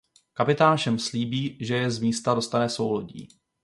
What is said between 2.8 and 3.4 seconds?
lodí.